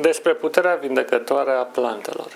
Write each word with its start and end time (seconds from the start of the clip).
despre 0.00 0.34
puterea 0.34 0.74
vindecătoare 0.74 1.50
a 1.50 1.64
plantelor. 1.64 2.32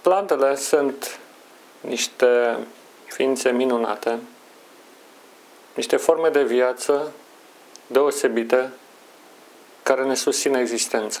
Plantele 0.00 0.56
sunt 0.56 1.18
niște 1.80 2.58
ființe 3.06 3.50
minunate, 3.50 4.18
niște 5.74 5.96
forme 5.96 6.28
de 6.28 6.42
viață 6.42 7.12
deosebite 7.86 8.72
care 9.82 10.04
ne 10.04 10.14
susțin 10.14 10.54
existența. 10.54 11.20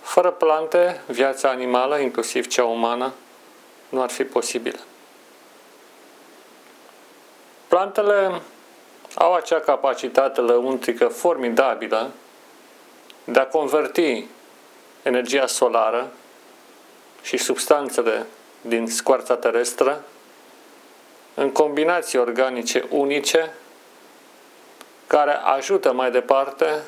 Fără 0.00 0.30
plante, 0.30 1.02
viața 1.06 1.48
animală, 1.48 1.98
inclusiv 1.98 2.46
cea 2.46 2.64
umană, 2.64 3.12
nu 3.88 4.02
ar 4.02 4.10
fi 4.10 4.24
posibilă. 4.24 4.78
Plantele 7.68 8.40
au 9.14 9.34
acea 9.34 9.60
capacitate 9.60 10.40
lăuntrică 10.40 11.08
formidabilă 11.08 12.10
de 13.24 13.38
a 13.38 13.46
converti 13.46 14.24
energia 15.02 15.46
solară 15.46 16.10
și 17.22 17.36
substanțele 17.36 18.26
din 18.60 18.86
scoarța 18.86 19.36
terestră 19.36 20.04
în 21.34 21.50
combinații 21.50 22.18
organice 22.18 22.86
unice 22.90 23.54
care 25.06 25.32
ajută 25.32 25.92
mai 25.92 26.10
departe 26.10 26.82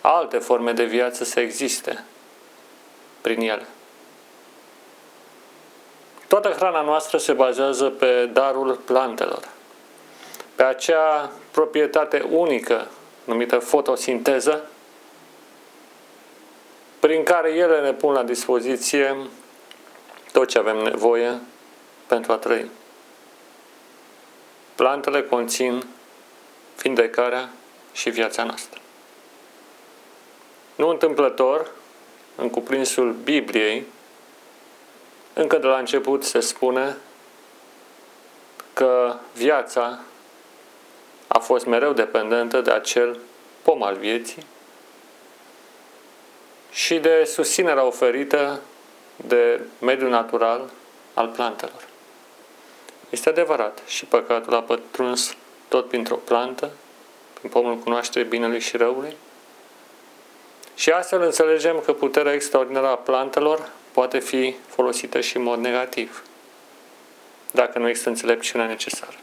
alte 0.00 0.38
forme 0.38 0.72
de 0.72 0.84
viață 0.84 1.24
să 1.24 1.40
existe 1.40 2.04
prin 3.20 3.40
ele. 3.40 3.66
Toată 6.30 6.48
hrana 6.48 6.80
noastră 6.80 7.18
se 7.18 7.32
bazează 7.32 7.88
pe 7.88 8.26
darul 8.26 8.74
plantelor, 8.74 9.48
pe 10.54 10.62
acea 10.62 11.32
proprietate 11.50 12.20
unică 12.30 12.86
numită 13.24 13.58
fotosinteză, 13.58 14.64
prin 17.00 17.22
care 17.22 17.50
ele 17.50 17.80
ne 17.80 17.92
pun 17.92 18.12
la 18.12 18.22
dispoziție 18.22 19.16
tot 20.32 20.48
ce 20.48 20.58
avem 20.58 20.76
nevoie 20.76 21.40
pentru 22.06 22.32
a 22.32 22.36
trăi. 22.36 22.70
Plantele 24.74 25.22
conțin 25.22 25.84
vindecarea 26.82 27.48
și 27.92 28.10
viața 28.10 28.44
noastră. 28.44 28.80
Nu 30.74 30.88
întâmplător, 30.88 31.70
în 32.36 32.50
cuprinsul 32.50 33.12
Bibliei, 33.12 33.84
încă 35.32 35.56
de 35.56 35.66
la 35.66 35.78
început 35.78 36.24
se 36.24 36.40
spune 36.40 36.96
că 38.72 39.16
viața 39.34 39.98
a 41.26 41.38
fost 41.38 41.66
mereu 41.66 41.92
dependentă 41.92 42.60
de 42.60 42.70
acel 42.70 43.18
pom 43.62 43.82
al 43.82 43.96
vieții 43.96 44.46
și 46.70 46.98
de 46.98 47.24
susținerea 47.24 47.84
oferită 47.84 48.60
de 49.16 49.60
mediul 49.78 50.10
natural 50.10 50.70
al 51.14 51.28
plantelor. 51.28 51.88
Este 53.10 53.28
adevărat 53.28 53.82
și 53.86 54.04
păcatul 54.04 54.54
a 54.54 54.62
pătruns 54.62 55.36
tot 55.68 55.88
printr-o 55.88 56.16
plantă, 56.16 56.70
prin 57.32 57.50
pomul 57.50 57.76
cunoașterii 57.76 58.28
binelui 58.28 58.60
și 58.60 58.76
răului. 58.76 59.16
Și 60.74 60.90
astfel 60.90 61.22
înțelegem 61.22 61.80
că 61.84 61.92
puterea 61.92 62.32
extraordinară 62.32 62.86
a 62.86 62.96
plantelor 62.96 63.68
poate 64.00 64.18
fi 64.18 64.56
folosită 64.66 65.20
și 65.20 65.36
în 65.36 65.42
mod 65.42 65.58
negativ, 65.58 66.24
dacă 67.50 67.78
nu 67.78 67.88
există 67.88 68.08
înțelepciunea 68.08 68.66
necesară. 68.66 69.16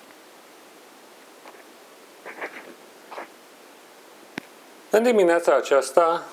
În 4.89 5.03
dimineața 5.03 5.55
aceasta 5.55 6.23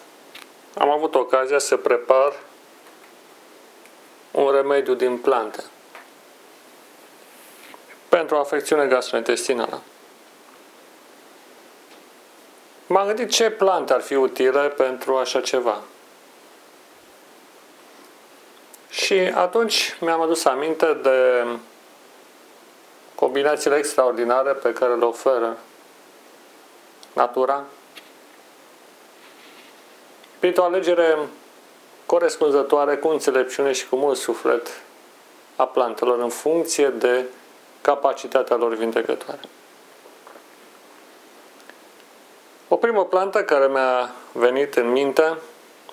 am 0.74 0.90
avut 0.90 1.14
ocazia 1.14 1.58
să 1.58 1.76
prepar 1.76 2.32
un 4.30 4.50
remediu 4.50 4.94
din 4.94 5.18
plante 5.18 5.64
pentru 8.08 8.36
afecțiune 8.36 8.86
gastrointestinală. 8.86 9.82
M-am 12.86 13.06
gândit 13.06 13.30
ce 13.30 13.50
plante 13.50 13.92
ar 13.92 14.00
fi 14.00 14.14
utile 14.14 14.68
pentru 14.68 15.16
așa 15.16 15.40
ceva. 15.40 15.82
Și 19.04 19.14
atunci 19.14 19.96
mi-am 20.00 20.20
adus 20.20 20.44
aminte 20.44 20.98
de 21.02 21.46
combinațiile 23.14 23.76
extraordinare 23.76 24.52
pe 24.52 24.72
care 24.72 24.94
le 24.94 25.04
oferă 25.04 25.58
natura 27.12 27.64
printr-o 30.38 30.64
alegere 30.64 31.18
corespunzătoare 32.06 32.96
cu 32.96 33.08
înțelepciune 33.08 33.72
și 33.72 33.88
cu 33.88 33.96
mult 33.96 34.16
suflet 34.16 34.82
a 35.56 35.66
plantelor 35.66 36.18
în 36.18 36.28
funcție 36.28 36.88
de 36.88 37.24
capacitatea 37.80 38.56
lor 38.56 38.74
vindecătoare. 38.74 39.40
O 42.68 42.76
primă 42.76 43.04
plantă 43.04 43.44
care 43.44 43.66
mi-a 43.66 44.10
venit 44.32 44.74
în 44.74 44.90
minte, 44.90 45.38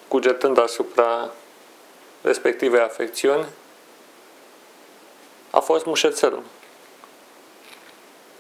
cugetând 0.08 0.60
asupra 0.60 1.30
respectivei 2.22 2.82
afecțiuni, 2.82 3.46
a 5.50 5.60
fost 5.60 5.86
mușețelul. 5.86 6.44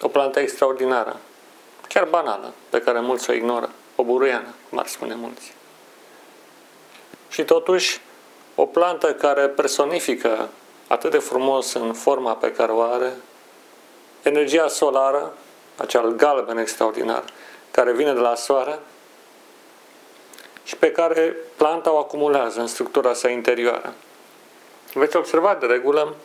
O 0.01 0.07
plantă 0.07 0.39
extraordinară, 0.39 1.19
chiar 1.87 2.05
banală, 2.05 2.53
pe 2.69 2.81
care 2.81 2.99
mulți 2.99 3.29
o 3.29 3.33
ignoră, 3.33 3.69
o 3.95 4.03
buruiană, 4.03 4.53
cum 4.69 4.77
ar 4.77 4.87
spune 4.87 5.15
mulți. 5.15 5.53
Și 7.29 7.43
totuși, 7.43 8.01
o 8.55 8.65
plantă 8.65 9.13
care 9.13 9.47
personifică 9.47 10.49
atât 10.87 11.11
de 11.11 11.17
frumos 11.17 11.73
în 11.73 11.93
forma 11.93 12.33
pe 12.33 12.51
care 12.51 12.71
o 12.71 12.81
are, 12.81 13.13
energia 14.21 14.67
solară, 14.67 15.33
acel 15.77 16.15
galben 16.15 16.57
extraordinar, 16.57 17.23
care 17.71 17.91
vine 17.91 18.13
de 18.13 18.19
la 18.19 18.35
soare 18.35 18.79
și 20.71 20.77
pe 20.77 20.91
care 20.91 21.35
planta 21.55 21.91
o 21.91 21.97
acumulează 21.97 22.59
în 22.59 22.67
structura 22.67 23.13
sa 23.13 23.29
interioară. 23.29 23.93
Veți 24.93 25.15
observa 25.15 25.55
de 25.55 25.65
regulă 25.65 26.15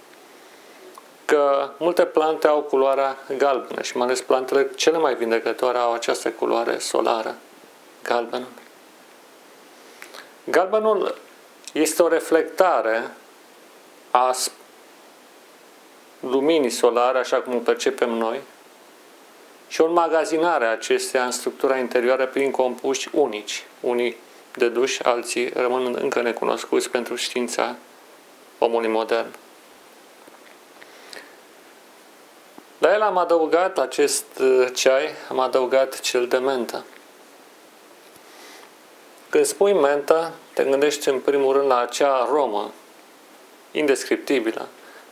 că 1.24 1.70
multe 1.78 2.04
plante 2.04 2.46
au 2.46 2.60
culoarea 2.60 3.18
galbenă 3.36 3.82
și 3.82 3.96
mai 3.96 4.06
ales 4.06 4.20
plantele 4.20 4.70
cele 4.74 4.98
mai 4.98 5.14
vindecătoare 5.14 5.78
au 5.78 5.92
această 5.92 6.30
culoare 6.30 6.78
solară, 6.78 7.34
galbenă. 8.02 8.46
Galbenul 10.44 11.14
este 11.72 12.02
o 12.02 12.08
reflectare 12.08 13.10
a 14.10 14.34
luminii 16.20 16.70
solare, 16.70 17.18
așa 17.18 17.36
cum 17.36 17.54
o 17.54 17.58
percepem 17.58 18.10
noi, 18.10 18.40
și 19.68 19.80
o 19.80 19.86
înmagazinare 19.86 20.64
a 20.64 20.70
acesteia 20.70 21.24
în 21.24 21.30
structura 21.30 21.76
interioară 21.76 22.26
prin 22.26 22.50
compuși 22.50 23.08
unici, 23.12 23.64
unii 23.80 24.16
deduși, 24.56 25.02
alții 25.02 25.48
rămân 25.48 25.96
încă 26.00 26.22
necunoscuți 26.22 26.90
pentru 26.90 27.14
știința 27.14 27.76
omului 28.58 28.88
modern. 28.88 29.34
La 32.78 32.92
el 32.92 33.02
am 33.02 33.16
adăugat 33.16 33.78
acest 33.78 34.24
uh, 34.40 34.68
ceai, 34.74 35.08
am 35.28 35.38
adăugat 35.38 36.00
cel 36.00 36.26
de 36.26 36.36
mentă. 36.36 36.84
Când 39.30 39.44
spui 39.44 39.72
mentă, 39.72 40.32
te 40.52 40.64
gândești 40.64 41.08
în 41.08 41.20
primul 41.20 41.52
rând 41.52 41.66
la 41.66 41.78
acea 41.78 42.14
aromă 42.14 42.72
indescriptibilă 43.70 44.68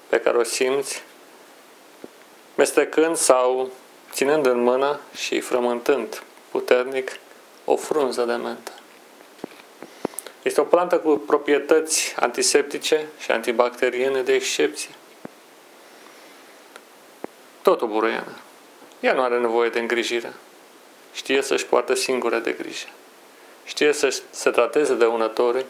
pe 0.09 0.21
care 0.21 0.37
o 0.37 0.43
simți 0.43 1.03
mestecând 2.55 3.17
sau 3.17 3.71
ținând 4.13 4.47
în 4.47 4.63
mână 4.63 5.01
și 5.15 5.41
frământând 5.41 6.23
puternic 6.51 7.19
o 7.65 7.77
frunză 7.77 8.25
de 8.25 8.33
mentă. 8.33 8.73
Este 10.45 10.61
o 10.61 10.65
plantă 10.65 10.99
cu 10.99 11.17
proprietăți 11.17 12.15
antiseptice 12.17 13.07
și 13.19 13.31
antibacteriene 13.31 14.23
de 14.23 14.35
excepție. 14.35 14.91
Tot 17.63 17.81
o 17.81 17.87
buruiană. 17.87 18.37
Ea 19.01 19.13
nu 19.13 19.23
are 19.23 19.39
nevoie 19.39 19.69
de 19.69 19.79
îngrijire. 19.79 20.33
Știe 21.13 21.43
să-și 21.43 21.67
poartă 21.67 21.95
singură 21.95 22.39
de 22.39 22.53
grijă. 22.53 22.87
Știe 23.65 23.93
să 23.93 24.21
se 24.31 24.51
trateze 24.51 24.95
de 24.95 25.05
unători 25.05 25.65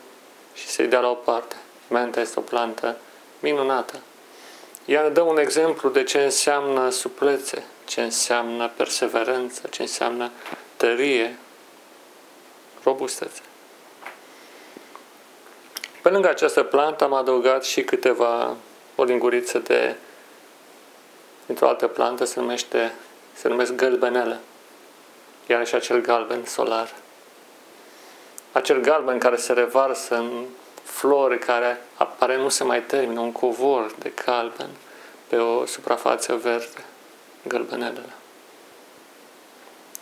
și 0.55 0.67
să-i 0.67 0.87
dea 0.87 1.01
la 1.01 1.11
o 1.11 1.15
parte. 1.15 1.57
Menta 1.89 2.21
este 2.21 2.39
o 2.39 2.43
plantă 2.43 2.97
minunată. 3.41 4.01
Ea 4.85 5.03
ne 5.03 5.09
dă 5.09 5.21
un 5.21 5.39
exemplu 5.39 5.89
de 5.89 6.03
ce 6.03 6.19
înseamnă 6.19 6.91
suplețe, 6.91 7.65
ce 7.85 8.03
înseamnă 8.03 8.69
perseverență, 8.77 9.69
ce 9.71 9.83
înseamnă 9.83 10.31
tărie, 10.77 11.37
robustețe. 12.83 13.41
Pe 16.05 16.11
lângă 16.11 16.29
această 16.29 16.63
plantă 16.63 17.05
am 17.05 17.13
adăugat 17.13 17.65
și 17.65 17.83
câteva, 17.83 18.57
o 18.95 19.05
linguriță 19.05 19.59
de 19.59 19.95
dintr-o 21.47 21.69
altă 21.69 21.87
plantă 21.87 22.25
se 22.25 22.41
numește, 22.41 22.95
se 23.33 23.49
numesc 23.49 23.73
gălbenele. 23.73 24.41
Iar 25.47 25.67
și 25.67 25.75
acel 25.75 26.01
galben 26.01 26.45
solar. 26.45 26.95
Acel 28.53 28.81
galben 28.81 29.19
care 29.19 29.37
se 29.37 29.53
revarsă 29.53 30.15
în 30.15 30.45
flori 30.83 31.39
care 31.39 31.83
apare 31.95 32.37
nu 32.37 32.49
se 32.49 32.65
mai 32.65 32.83
termină, 32.83 33.21
un 33.21 33.33
covor 33.33 33.95
de 33.99 34.13
galben 34.25 34.71
pe 35.29 35.37
o 35.37 35.67
suprafață 35.67 36.35
verde, 36.35 36.85
gălbenelele. 37.43 38.13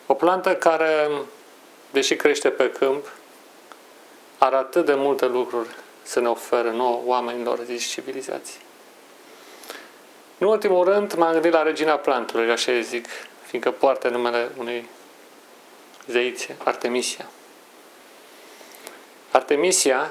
O 0.07 0.15
plantă 0.15 0.57
care, 0.57 1.09
deși 1.91 2.17
crește 2.17 2.49
pe 2.49 2.71
câmp, 2.71 3.07
are 4.39 4.57
atât 4.57 4.85
de 4.85 4.95
multe 4.95 5.27
lucruri 5.27 5.81
să 6.03 6.21
ne 6.21 6.29
oferă 6.29 6.71
nouă 6.71 7.01
oamenilor 7.05 7.59
zis 7.65 7.87
civilizații. 7.87 8.61
În 10.39 10.47
ultimul 10.47 10.85
rând, 10.85 11.15
m-am 11.15 11.33
gândit 11.33 11.53
la 11.53 11.63
regina 11.63 11.95
plantelor, 11.95 12.51
așa 12.51 12.81
zic, 12.81 13.07
fiindcă 13.47 13.71
poartă 13.71 14.09
numele 14.09 14.51
unei 14.59 14.89
zeițe, 16.07 16.57
Artemisia. 16.65 17.27
Artemisia, 19.31 20.11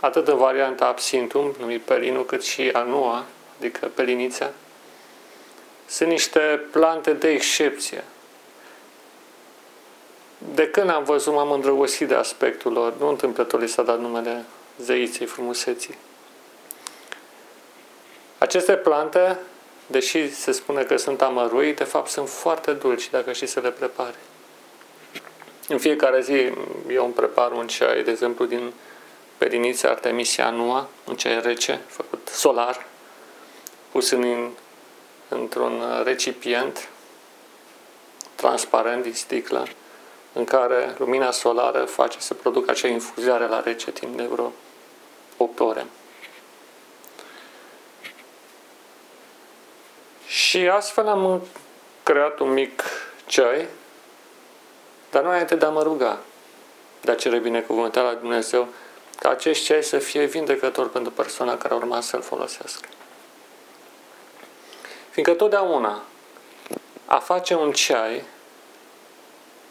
atât 0.00 0.28
în 0.28 0.36
varianta 0.36 0.86
absintum, 0.86 1.54
numit 1.58 1.82
pelinul, 1.82 2.24
cât 2.24 2.44
și 2.44 2.70
anua, 2.72 3.24
adică 3.58 3.86
pelinița, 3.94 4.50
sunt 5.86 6.08
niște 6.08 6.66
plante 6.70 7.12
de 7.12 7.30
excepție. 7.30 8.04
De 10.54 10.68
când 10.68 10.90
am 10.90 11.04
văzut, 11.04 11.32
m-am 11.32 11.50
îndrăgostit 11.50 12.08
de 12.08 12.14
aspectul 12.14 12.72
lor. 12.72 12.94
Nu 12.98 13.08
întâmplător 13.08 13.60
li 13.60 13.68
s-a 13.68 13.82
dat 13.82 14.00
numele 14.00 14.44
zeiței 14.78 15.26
frumuseții. 15.26 15.96
Aceste 18.38 18.76
plante, 18.76 19.38
deși 19.86 20.34
se 20.34 20.52
spune 20.52 20.82
că 20.82 20.96
sunt 20.96 21.22
amărui, 21.22 21.74
de 21.74 21.84
fapt 21.84 22.10
sunt 22.10 22.28
foarte 22.28 22.72
dulci 22.72 23.10
dacă 23.10 23.32
și 23.32 23.46
să 23.46 23.60
le 23.60 23.70
prepare. 23.70 24.16
În 25.68 25.78
fiecare 25.78 26.20
zi 26.20 26.52
eu 26.88 27.04
îmi 27.04 27.14
prepar 27.14 27.52
un 27.52 27.66
ceai, 27.66 28.02
de 28.02 28.10
exemplu, 28.10 28.44
din 28.44 28.72
perinița 29.38 29.88
Artemisia 29.88 30.46
annua, 30.46 30.88
un 31.04 31.16
ceai 31.16 31.40
rece, 31.40 31.80
făcut 31.86 32.28
solar, 32.28 32.86
pus 33.90 34.10
în, 34.10 34.50
într-un 35.28 36.02
recipient 36.04 36.88
transparent 38.34 39.02
din 39.02 39.14
sticlă, 39.14 39.66
în 40.32 40.44
care 40.44 40.94
lumina 40.98 41.30
solară 41.30 41.84
face 41.84 42.20
să 42.20 42.34
producă 42.34 42.70
acea 42.70 42.88
infuzare 42.88 43.46
la 43.46 43.60
rece 43.60 43.90
timp 43.90 44.16
de 44.16 44.22
vreo 44.22 44.52
8 45.36 45.60
ore. 45.60 45.86
Și 50.26 50.68
astfel 50.68 51.08
am 51.08 51.42
creat 52.02 52.38
un 52.38 52.52
mic 52.52 52.82
ceai, 53.26 53.68
dar 55.10 55.22
nu 55.22 55.28
înainte 55.28 55.54
de 55.54 55.64
a 55.64 55.68
mă 55.68 55.82
ruga, 55.82 56.18
de 57.00 57.10
a 57.10 57.14
cere 57.14 57.38
binecuvântarea 57.38 58.10
la 58.10 58.16
Dumnezeu, 58.16 58.68
ca 59.18 59.30
acest 59.30 59.64
ceai 59.64 59.82
să 59.82 59.98
fie 59.98 60.24
vindecător 60.24 60.88
pentru 60.88 61.12
persoana 61.12 61.56
care 61.56 61.74
urma 61.74 62.00
să-l 62.00 62.22
folosească. 62.22 62.88
Fiindcă 65.10 65.34
totdeauna 65.34 66.02
a 67.06 67.18
face 67.18 67.54
un 67.54 67.72
ceai 67.72 68.24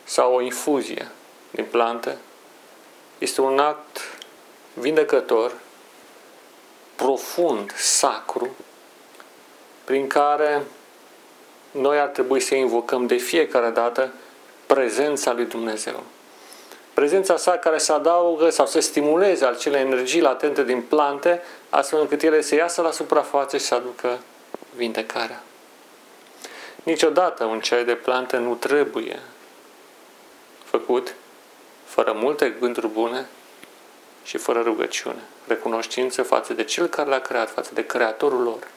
sau 0.03 0.33
o 0.33 0.41
infuzie 0.41 1.07
din 1.51 1.65
plante 1.65 2.17
este 3.17 3.41
un 3.41 3.59
act 3.59 4.17
vindecător, 4.73 5.51
profund, 6.95 7.71
sacru, 7.75 8.55
prin 9.83 10.07
care 10.07 10.61
noi 11.71 11.99
ar 11.99 12.07
trebui 12.07 12.39
să 12.39 12.55
invocăm 12.55 13.05
de 13.05 13.15
fiecare 13.15 13.69
dată 13.69 14.11
prezența 14.65 15.33
lui 15.33 15.45
Dumnezeu. 15.45 16.03
Prezența 16.93 17.37
sa 17.37 17.51
care 17.51 17.77
să 17.77 17.93
adaugă 17.93 18.49
sau 18.49 18.65
să 18.65 18.79
stimuleze 18.79 19.45
acele 19.45 19.77
energii 19.77 20.21
latente 20.21 20.63
din 20.63 20.81
plante, 20.81 21.41
astfel 21.69 21.99
încât 21.99 22.21
ele 22.21 22.41
să 22.41 22.55
iasă 22.55 22.81
la 22.81 22.91
suprafață 22.91 23.57
și 23.57 23.63
să 23.63 23.75
aducă 23.75 24.19
vindecarea. 24.75 25.43
Niciodată 26.83 27.43
un 27.43 27.59
ceai 27.59 27.83
de 27.83 27.93
plante 27.93 28.37
nu 28.37 28.55
trebuie 28.55 29.19
făcut 30.71 31.15
fără 31.85 32.13
multe 32.13 32.55
gânduri 32.59 32.87
bune 32.87 33.25
și 34.23 34.37
fără 34.37 34.61
rugăciune, 34.61 35.21
recunoștință 35.47 36.23
față 36.23 36.53
de 36.53 36.63
cel 36.63 36.87
care 36.87 37.09
l-a 37.09 37.19
creat, 37.19 37.51
față 37.51 37.73
de 37.73 37.85
creatorul 37.85 38.43
lor 38.43 38.67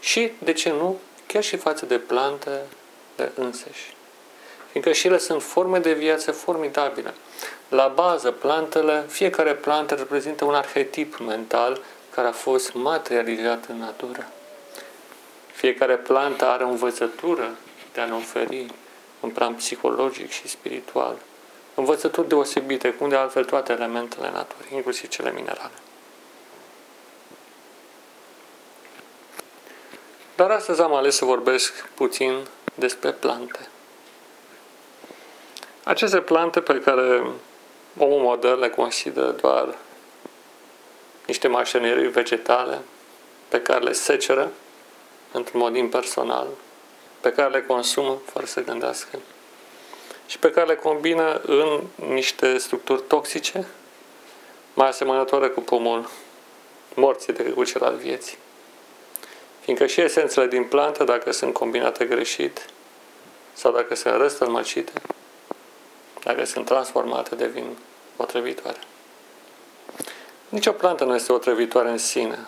și, 0.00 0.32
de 0.38 0.52
ce 0.52 0.70
nu, 0.70 0.98
chiar 1.26 1.42
și 1.42 1.56
față 1.56 1.86
de 1.86 1.98
plante 1.98 2.60
de 3.16 3.30
înseși. 3.34 3.94
Fiindcă 4.70 4.92
și 4.92 5.06
ele 5.06 5.18
sunt 5.18 5.42
forme 5.42 5.78
de 5.78 5.92
viață 5.92 6.32
formidabile. 6.32 7.14
La 7.68 7.86
bază, 7.94 8.30
plantele, 8.30 9.04
fiecare 9.08 9.54
plantă 9.54 9.94
reprezintă 9.94 10.44
un 10.44 10.54
arhetip 10.54 11.18
mental 11.18 11.80
care 12.14 12.28
a 12.28 12.32
fost 12.32 12.72
materializat 12.72 13.64
în 13.68 13.78
natură. 13.78 14.28
Fiecare 15.52 15.96
plantă 15.96 16.46
are 16.46 16.64
o 16.64 16.68
învățătură 16.68 17.50
de 17.92 18.00
a 18.00 18.04
ne 18.04 18.14
oferi 18.14 18.66
un 19.20 19.30
plan 19.30 19.54
psihologic 19.54 20.30
și 20.30 20.48
spiritual. 20.48 21.16
Învățături 21.80 22.28
deosebite, 22.28 22.92
cum 22.92 23.08
de 23.08 23.16
altfel 23.16 23.44
toate 23.44 23.72
elementele 23.72 24.30
naturii, 24.30 24.74
inclusiv 24.74 25.08
cele 25.08 25.32
minerale. 25.32 25.72
Dar 30.36 30.50
astăzi 30.50 30.80
am 30.80 30.94
ales 30.94 31.16
să 31.16 31.24
vorbesc 31.24 31.88
puțin 31.94 32.46
despre 32.74 33.12
plante. 33.12 33.68
Aceste 35.84 36.20
plante 36.20 36.60
pe 36.60 36.80
care 36.80 37.22
omul 37.98 38.20
modern 38.20 38.60
le 38.60 38.68
consideră 38.68 39.30
doar 39.30 39.74
niște 41.26 41.48
mașinării 41.48 42.08
vegetale 42.08 42.80
pe 43.48 43.62
care 43.62 43.84
le 43.84 43.92
seceră 43.92 44.50
într-un 45.32 45.60
mod 45.60 45.76
impersonal, 45.76 46.46
pe 47.20 47.32
care 47.32 47.50
le 47.50 47.62
consumă 47.62 48.20
fără 48.24 48.46
să 48.46 48.62
gândească 48.62 49.18
și 50.30 50.38
pe 50.38 50.50
care 50.50 50.66
le 50.66 50.74
combină 50.74 51.40
în 51.46 51.80
niște 52.08 52.58
structuri 52.58 53.02
toxice 53.06 53.66
mai 54.74 54.88
asemănătoare 54.88 55.48
cu 55.48 55.60
pomul 55.60 56.10
morții 56.94 57.32
decât 57.32 57.54
cu 57.54 57.64
cel 57.64 57.82
al 57.82 57.94
vieții. 57.94 58.38
Fiindcă 59.60 59.86
și 59.86 60.00
esențele 60.00 60.46
din 60.46 60.64
plantă, 60.64 61.04
dacă 61.04 61.32
sunt 61.32 61.52
combinate 61.52 62.04
greșit, 62.04 62.66
sau 63.52 63.72
dacă 63.72 63.94
sunt 63.94 64.14
răstălmăcite, 64.14 64.92
dacă 66.22 66.44
sunt 66.44 66.66
transformate, 66.66 67.34
devin 67.34 67.76
otrăvitoare. 68.16 68.78
Nici 70.48 70.66
o 70.66 70.72
plantă 70.72 71.04
nu 71.04 71.14
este 71.14 71.32
otrăvitoare 71.32 71.88
în 71.88 71.98
sine. 71.98 72.38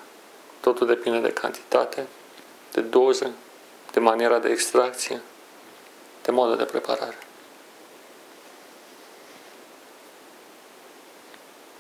Totul 0.61 0.87
depinde 0.87 1.19
de 1.19 1.33
cantitate, 1.33 2.07
de 2.73 2.81
doză, 2.81 3.31
de 3.93 4.01
maniera 4.01 4.39
de 4.39 4.49
extracție, 4.49 5.21
de 6.23 6.31
modul 6.31 6.57
de 6.57 6.65
preparare. 6.65 7.17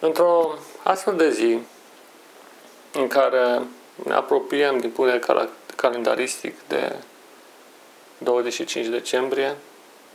Într-o 0.04 0.59
astfel 0.82 1.16
de 1.16 1.30
zi 1.30 1.59
în 2.92 3.09
care 3.09 3.62
ne 4.04 4.14
apropiem 4.14 4.78
din 4.78 4.90
punct 4.90 5.11
de 5.11 5.18
vedere 5.18 5.49
calendaristic 5.76 6.54
de 6.68 6.97
25 8.18 8.87
decembrie, 8.87 9.56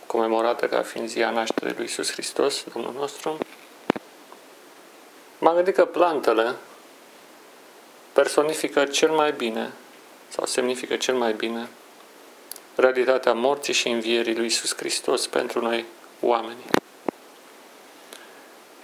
comemorată 0.05 0.65
ca 0.65 0.81
fiind 0.81 1.07
ziua 1.07 1.29
nașterii 1.29 1.73
lui 1.73 1.81
Iisus 1.81 2.11
Hristos, 2.11 2.63
Domnul 2.73 2.93
nostru, 2.93 3.37
m-am 5.37 5.55
gândit 5.55 5.75
că 5.75 5.85
plantele 5.85 6.55
personifică 8.13 8.85
cel 8.85 9.11
mai 9.11 9.31
bine 9.31 9.73
sau 10.27 10.45
semnifică 10.45 10.95
cel 10.95 11.15
mai 11.15 11.33
bine 11.33 11.67
realitatea 12.75 13.33
morții 13.33 13.73
și 13.73 13.87
învierii 13.87 14.35
lui 14.35 14.43
Iisus 14.43 14.75
Hristos 14.75 15.27
pentru 15.27 15.61
noi 15.61 15.85
oameni. 16.21 16.76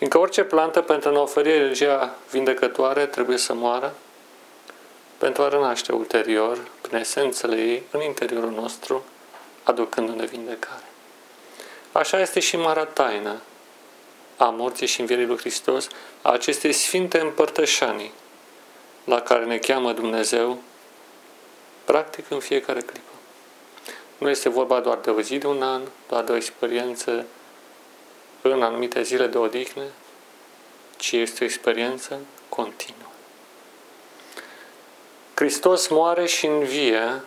Fiindcă 0.04 0.22
orice 0.22 0.44
plantă 0.44 0.82
pentru 0.82 1.10
a 1.10 1.12
ne 1.12 1.18
oferi 1.18 1.52
energia 1.52 2.16
vindecătoare 2.32 3.06
trebuie 3.06 3.38
să 3.38 3.54
moară, 3.54 3.96
pentru 5.18 5.42
a 5.42 5.48
renaște 5.48 5.92
ulterior, 5.92 6.58
prin 6.82 6.98
esențele 6.98 7.56
ei, 7.56 7.84
în 7.92 8.02
interiorul 8.02 8.52
nostru, 8.52 9.06
aducându-ne 9.64 10.26
vindecare. 10.26 10.84
Așa 11.92 12.20
este 12.20 12.40
și 12.40 12.58
marea 12.58 12.86
taină 12.86 13.42
a 14.38 14.46
morții 14.46 14.88
și 14.88 15.00
învierii 15.00 15.26
lui 15.26 15.38
Hristos, 15.38 15.88
a 16.22 16.32
acestei 16.32 16.74
sfinte 16.74 17.20
împărtășanii 17.20 18.14
la 19.04 19.22
care 19.22 19.46
ne 19.46 19.58
cheamă 19.58 19.94
Dumnezeu, 19.94 20.62
practic 21.84 22.26
în 22.30 22.40
fiecare 22.40 22.82
clipă. 22.82 23.12
Nu 24.18 24.30
este 24.30 24.50
vorba 24.50 24.80
doar 24.80 24.98
de 24.98 25.10
o 25.10 25.22
zi 25.22 25.38
de 25.38 25.48
un 25.48 25.62
an, 25.62 25.82
doar 26.10 26.24
de 26.24 26.32
o 26.32 26.36
experiență 26.36 27.26
în 28.52 28.64
anumite 28.64 29.02
zile 29.02 29.28
de 29.28 29.38
odihnă, 29.38 29.84
ci 30.98 31.12
este 31.12 31.44
o 31.44 31.46
experiență 31.46 32.20
continuă. 32.50 32.98
Hristos 35.34 35.88
moare 35.88 36.26
și 36.26 36.46
învie 36.46 37.24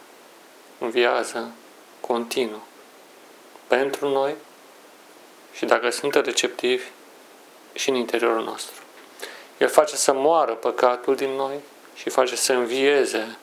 înviază 0.79 1.53
continuu 2.01 2.63
pentru 3.67 4.09
noi 4.09 4.35
și 5.53 5.65
dacă 5.65 5.91
suntem 5.91 6.23
receptivi 6.23 6.85
și 7.73 7.89
în 7.89 7.95
interiorul 7.95 8.45
nostru. 8.45 8.83
El 9.59 9.69
face 9.69 9.97
să 9.97 10.13
moară 10.13 10.53
păcatul 10.53 11.17
din 11.17 11.31
noi 11.31 11.61
și 11.95 12.09
face 12.09 12.37
să 12.37 12.53
învieze 12.53 13.39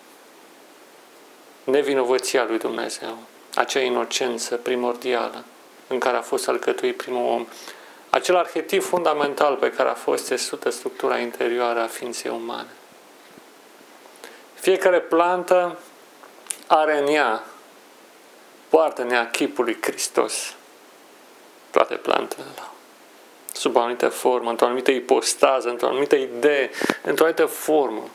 nevinovăția 1.63 2.43
lui 2.43 2.57
Dumnezeu, 2.57 3.17
acea 3.55 3.79
inocență 3.79 4.57
primordială 4.57 5.43
în 5.87 5.99
care 5.99 6.17
a 6.17 6.21
fost 6.21 6.47
alcătuit 6.47 6.97
primul 6.97 7.29
om, 7.29 7.47
acel 8.09 8.35
arhetip 8.35 8.83
fundamental 8.83 9.55
pe 9.55 9.71
care 9.71 9.89
a 9.89 9.93
fost 9.93 10.25
țesută 10.25 10.69
structura 10.69 11.17
interioară 11.17 11.79
a 11.79 11.87
ființei 11.87 12.31
umane. 12.31 12.69
Fiecare 14.53 14.99
plantă 14.99 15.79
are 16.67 16.97
în 16.97 17.07
ea, 17.07 17.43
poartă 18.69 19.01
în 19.01 19.09
ea 19.09 19.29
chipul 19.29 19.63
lui 19.63 19.77
Hristos. 19.81 20.55
Toate 21.71 21.95
plantele 21.95 22.45
la 22.55 22.73
sub 23.53 23.75
o 23.75 23.79
anumită 23.79 24.09
formă, 24.09 24.49
într-o 24.49 24.65
anumită 24.65 24.91
ipostază, 24.91 25.69
într-o 25.69 25.87
anumită 25.87 26.15
idee, 26.15 26.69
într-o 27.03 27.23
anumită 27.23 27.45
formă. 27.45 28.09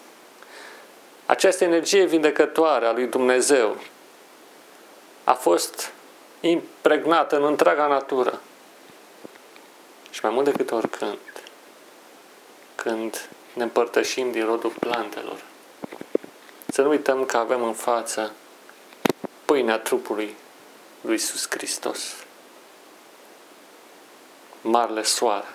Această 1.27 1.65
energie 1.65 2.05
vindecătoare 2.05 2.87
a 2.87 2.93
lui 2.93 3.07
Dumnezeu 3.07 3.77
a 5.25 5.33
fost 5.33 5.93
impregnată 6.41 7.37
în 7.37 7.45
întreaga 7.45 7.87
natură. 7.87 8.41
Și 10.11 10.21
mai 10.23 10.33
mult 10.33 10.45
decât 10.45 10.71
oricând, 10.71 11.19
când 12.75 13.29
ne 13.53 13.63
împărtășim 13.63 14.31
din 14.31 14.45
rodul 14.45 14.73
plantelor, 14.81 15.41
să 16.69 16.83
nu 16.83 16.89
uităm 16.89 17.25
că 17.25 17.37
avem 17.37 17.63
în 17.63 17.75
față 17.75 18.33
pâinea 19.45 19.79
trupului 19.79 20.37
lui 21.01 21.13
Iisus 21.13 21.47
Hristos. 21.51 22.15
Marele 24.61 25.03
soare 25.03 25.47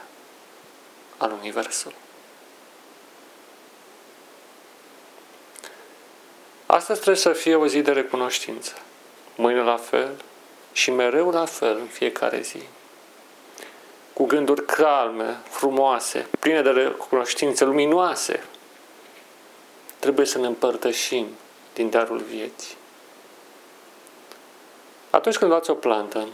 al 1.18 1.32
Universului. 1.32 1.96
Astăzi 6.66 7.00
trebuie 7.00 7.22
să 7.22 7.34
fie 7.34 7.56
o 7.56 7.68
zi 7.68 7.82
de 7.82 7.92
recunoștință. 7.92 8.74
Mâine 9.36 9.62
la 9.62 9.78
fel 9.78 10.24
și 10.74 10.92
mereu 10.92 11.30
la 11.30 11.46
fel 11.46 11.77
în 11.77 11.88
fiecare 11.88 12.42
zi. 12.42 12.62
Cu 14.13 14.25
gânduri 14.25 14.65
calme, 14.65 15.38
frumoase, 15.50 16.27
pline 16.39 16.62
de 16.62 16.70
recunoștință, 16.70 17.65
luminoase. 17.65 18.44
Trebuie 20.00 20.25
să 20.25 20.38
ne 20.38 20.48
împărtășim 20.48 21.27
din 21.74 21.89
darul 21.89 22.18
vieții. 22.18 22.75
Atunci 25.10 25.38
când 25.38 25.51
luați 25.51 25.70
o 25.70 25.74
plantă, 25.74 26.27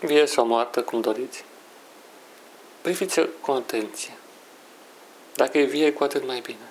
vie 0.00 0.26
sau 0.26 0.46
moartă, 0.46 0.82
cum 0.82 1.00
doriți, 1.00 1.44
priviți-o 2.80 3.24
cu 3.40 3.50
atenție. 3.50 4.12
Dacă 5.34 5.58
e 5.58 5.64
vie, 5.64 5.92
cu 5.92 6.04
atât 6.04 6.26
mai 6.26 6.40
bine. 6.40 6.69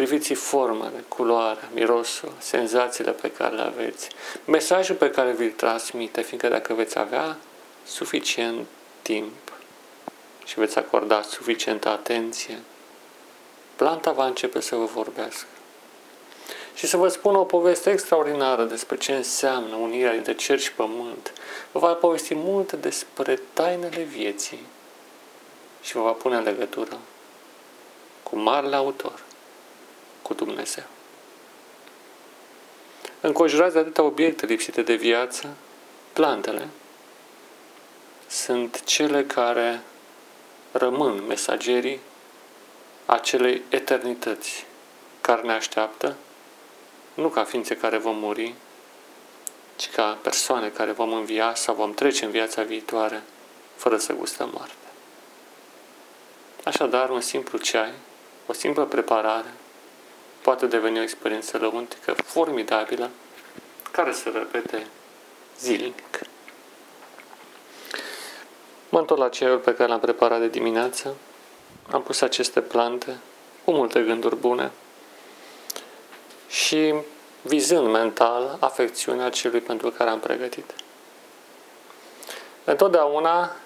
Priviți 0.00 0.32
formele, 0.32 1.04
culoarea, 1.08 1.68
mirosul, 1.74 2.32
senzațiile 2.38 3.10
pe 3.10 3.30
care 3.30 3.54
le 3.54 3.62
aveți, 3.62 4.08
mesajul 4.44 4.96
pe 4.96 5.10
care 5.10 5.32
vi-l 5.32 5.50
transmite, 5.50 6.20
fiindcă 6.20 6.48
dacă 6.48 6.74
veți 6.74 6.98
avea 6.98 7.36
suficient 7.84 8.66
timp 9.02 9.52
și 10.44 10.58
veți 10.58 10.78
acorda 10.78 11.22
suficientă 11.22 11.88
atenție, 11.88 12.58
planta 13.76 14.12
va 14.12 14.26
începe 14.26 14.60
să 14.60 14.76
vă 14.76 14.84
vorbească. 14.84 15.48
Și 16.74 16.86
să 16.86 16.96
vă 16.96 17.08
spun 17.08 17.34
o 17.34 17.44
poveste 17.44 17.90
extraordinară 17.90 18.64
despre 18.64 18.96
ce 18.96 19.12
înseamnă 19.12 19.74
unirea 19.74 20.12
dintre 20.12 20.34
cer 20.34 20.58
și 20.58 20.72
pământ. 20.72 21.32
Vă 21.72 21.78
va 21.78 21.92
povesti 21.92 22.34
multe 22.34 22.76
despre 22.76 23.40
tainele 23.52 24.02
vieții 24.02 24.66
și 25.82 25.92
vă 25.92 26.02
va 26.02 26.12
pune 26.12 26.36
în 26.36 26.42
legătură 26.42 26.98
cu 28.22 28.36
marele 28.38 28.76
autor 28.76 29.28
cu 30.30 30.44
Dumnezeu. 30.44 30.84
Înconjurați 33.20 33.72
de 33.72 33.78
atâtea 33.78 34.04
obiecte 34.04 34.46
lipsite 34.46 34.82
de 34.82 34.94
viață, 34.94 35.54
plantele 36.12 36.68
sunt 38.28 38.84
cele 38.84 39.24
care 39.24 39.82
rămân 40.72 41.26
mesagerii 41.26 42.00
acelei 43.06 43.62
eternități 43.68 44.66
care 45.20 45.42
ne 45.42 45.52
așteaptă, 45.52 46.16
nu 47.14 47.28
ca 47.28 47.44
ființe 47.44 47.76
care 47.76 47.98
vom 47.98 48.16
muri, 48.16 48.54
ci 49.76 49.90
ca 49.90 50.18
persoane 50.22 50.68
care 50.68 50.92
vom 50.92 51.12
învia 51.12 51.54
sau 51.54 51.74
vom 51.74 51.94
trece 51.94 52.24
în 52.24 52.30
viața 52.30 52.62
viitoare 52.62 53.22
fără 53.76 53.96
să 53.96 54.12
gustăm 54.12 54.50
moarte. 54.52 54.74
Așadar, 56.64 57.10
un 57.10 57.20
simplu 57.20 57.58
ceai, 57.58 57.92
o 58.46 58.52
simplă 58.52 58.84
preparare, 58.84 59.54
poate 60.42 60.66
deveni 60.66 60.98
o 60.98 61.02
experiență 61.02 61.58
lăuntică 61.58 62.12
formidabilă 62.12 63.10
care 63.90 64.12
se 64.12 64.28
repete 64.28 64.86
zilnic. 65.58 66.20
Mă 68.88 68.98
întorc 68.98 69.20
la 69.20 69.28
ceaiul 69.28 69.58
pe 69.58 69.74
care 69.74 69.88
l-am 69.88 70.00
preparat 70.00 70.40
de 70.40 70.48
dimineață. 70.48 71.14
Am 71.90 72.02
pus 72.02 72.20
aceste 72.20 72.60
plante 72.60 73.18
cu 73.64 73.72
multe 73.72 74.02
gânduri 74.02 74.36
bune 74.36 74.70
și 76.48 76.94
vizând 77.42 77.86
mental 77.86 78.56
afecțiunea 78.60 79.30
celui 79.30 79.60
pentru 79.60 79.90
care 79.90 80.10
am 80.10 80.20
pregătit. 80.20 80.74
Întotdeauna 82.64 83.56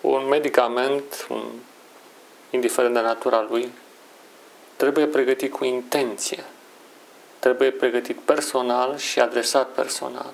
un 0.00 0.28
medicament, 0.28 1.26
un, 1.28 1.42
indiferent 2.50 2.94
de 2.94 3.00
natura 3.00 3.46
lui, 3.50 3.72
trebuie 4.80 5.06
pregătit 5.06 5.52
cu 5.52 5.64
intenție. 5.64 6.44
Trebuie 7.38 7.70
pregătit 7.70 8.16
personal 8.16 8.96
și 8.96 9.20
adresat 9.20 9.68
personal. 9.68 10.32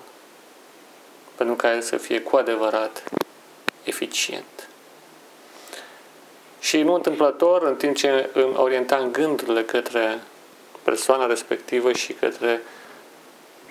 Pentru 1.35 1.55
ca 1.55 1.75
el 1.75 1.81
să 1.81 1.97
fie 1.97 2.21
cu 2.21 2.37
adevărat 2.37 3.03
eficient. 3.83 4.69
Și 6.61 6.83
nu 6.83 6.95
întâmplător, 6.95 7.63
în 7.63 7.77
timp 7.77 7.97
ce 7.97 8.31
îmi 8.33 8.57
orientam 8.57 9.11
gândurile 9.11 9.65
către 9.65 10.23
persoana 10.83 11.27
respectivă 11.27 11.93
și 11.93 12.13
către 12.13 12.63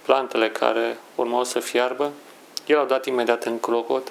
plantele 0.03 0.49
care 0.49 0.97
urmau 1.15 1.43
să 1.43 1.59
fiarbă, 1.59 2.11
el 2.65 2.79
a 2.79 2.83
dat 2.83 3.05
imediat 3.05 3.43
în 3.43 3.59
clocot 3.59 4.09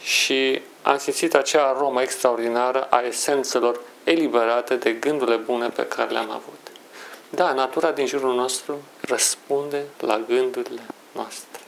și 0.00 0.62
am 0.82 0.98
simțit 0.98 1.34
acea 1.34 1.66
aromă 1.66 2.02
extraordinară 2.02 2.86
a 2.90 3.00
esențelor 3.00 3.80
eliberate 4.10 4.76
de 4.76 4.92
gândurile 4.92 5.36
bune 5.36 5.68
pe 5.68 5.86
care 5.86 6.10
le-am 6.10 6.30
avut. 6.30 6.58
Da, 7.30 7.52
natura 7.52 7.90
din 7.90 8.06
jurul 8.06 8.34
nostru 8.34 8.82
răspunde 9.00 9.84
la 9.98 10.18
gândurile 10.28 10.82
noastre. 11.12 11.60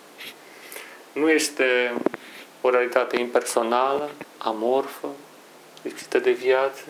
Nu 1.12 1.30
este 1.30 1.94
o 2.61 2.70
realitate 2.70 3.18
impersonală, 3.18 4.11
amorfă, 4.38 5.09
lipsită 5.82 6.18
de 6.18 6.30
viață, 6.30 6.85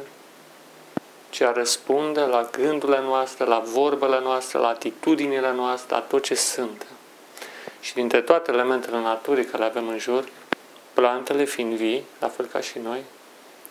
ci 1.31 1.41
a 1.41 1.53
răspunde 1.53 2.21
la 2.21 2.49
gândurile 2.53 3.01
noastre, 3.01 3.45
la 3.45 3.59
vorbele 3.59 4.21
noastre, 4.21 4.59
la 4.59 4.69
atitudinile 4.69 5.53
noastre, 5.53 5.95
la 5.95 6.01
tot 6.01 6.23
ce 6.23 6.35
sunt. 6.35 6.87
Și 7.81 7.95
dintre 7.95 8.21
toate 8.21 8.53
elementele 8.53 9.01
naturii 9.01 9.45
care 9.45 9.59
le 9.59 9.69
avem 9.69 9.89
în 9.89 9.99
jur, 9.99 10.25
plantele 10.93 11.45
fiind 11.45 11.75
vii, 11.75 12.05
la 12.19 12.29
fel 12.29 12.47
ca 12.47 12.61
și 12.61 12.79
noi, 12.79 13.05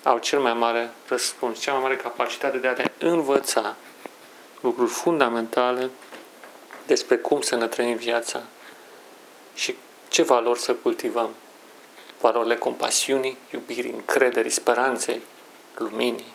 au 0.04 0.18
cel 0.18 0.40
mai 0.40 0.54
mare 0.54 0.92
răspuns, 1.08 1.60
cea 1.60 1.72
mai 1.72 1.82
mare 1.82 1.96
capacitate 1.96 2.58
de 2.58 2.68
a 2.68 2.72
ne 2.72 2.92
învăța 3.00 3.76
lucruri 4.62 4.90
fundamentale 4.90 5.90
despre 6.86 7.18
cum 7.18 7.42
să 7.42 7.56
ne 7.56 7.68
trăim 7.68 7.96
viața 7.96 8.44
și 9.54 9.76
ce 10.08 10.24
valori 10.24 10.60
să 10.60 10.74
cultivăm. 10.74 11.30
Valorile 12.20 12.56
compasiunii, 12.56 13.38
iubirii, 13.54 13.92
încrederii, 13.92 14.52
speranței, 14.52 15.22
luminii, 15.76 16.34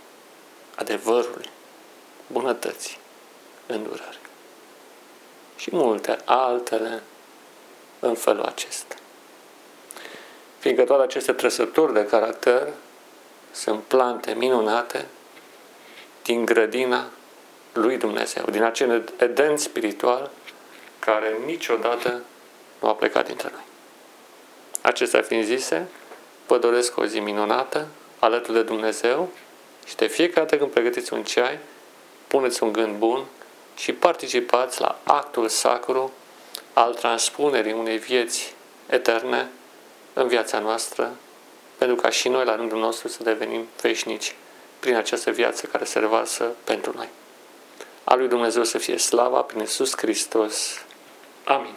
adevărului, 0.75 1.51
bunătății, 2.27 2.99
îndurării 3.67 4.19
și 5.57 5.69
multe 5.73 6.19
altele 6.25 7.03
în 8.01 8.15
felul 8.15 8.43
acesta. 8.43 8.95
Fiindcă 10.59 10.85
toate 10.85 11.03
aceste 11.03 11.33
trăsături 11.33 11.93
de 11.93 12.07
caracter 12.07 12.73
sunt 13.55 13.83
plante 13.83 14.33
minunate 14.33 15.07
din 16.23 16.45
grădina 16.45 17.07
lui 17.73 17.97
Dumnezeu, 17.97 18.45
din 18.51 18.63
acel 18.63 19.13
eden 19.19 19.57
spiritual 19.57 20.31
care 20.99 21.39
niciodată 21.47 22.23
nu 22.81 22.89
a 22.89 22.95
plecat 22.95 23.27
dintre 23.27 23.49
noi. 23.53 23.65
Acestea 24.81 25.23
fiind 25.23 25.45
zise, 25.45 25.89
vă 26.47 26.59
doresc 26.59 26.97
o 26.97 27.07
zi 27.07 27.21
minunată 27.21 27.87
alături 28.19 28.57
de 28.57 28.63
Dumnezeu 28.63 29.31
și 29.87 29.97
de 29.97 30.07
fiecare 30.07 30.41
dată 30.41 30.57
când 30.57 30.71
pregătiți 30.71 31.13
un 31.13 31.23
ceai, 31.23 31.59
puneți 32.27 32.63
un 32.63 32.73
gând 32.73 32.97
bun 32.97 33.25
și 33.77 33.93
participați 33.93 34.81
la 34.81 34.99
actul 35.05 35.49
sacru 35.49 36.13
al 36.73 36.95
transpunerii 36.95 37.73
unei 37.73 37.99
vieți 37.99 38.55
eterne 38.87 39.49
în 40.13 40.29
viața 40.29 40.59
noastră, 40.59 41.17
pentru 41.85 42.03
ca 42.03 42.11
și 42.11 42.29
noi, 42.29 42.45
la 42.45 42.57
rândul 42.57 42.79
nostru, 42.79 43.09
să 43.09 43.23
devenim 43.23 43.69
veșnici 43.81 44.35
prin 44.81 44.95
această 44.95 45.31
viață 45.31 45.67
care 45.67 45.85
se 45.85 45.99
revarsă 45.99 46.53
pentru 46.65 46.93
noi. 46.97 47.09
A 48.05 48.15
lui 48.15 48.29
Dumnezeu 48.29 48.65
să 48.65 48.79
fie 48.79 48.99
slava 48.99 49.41
prin 49.41 49.61
Iisus 49.61 49.97
Hristos. 49.97 50.85
Amin. 51.45 51.75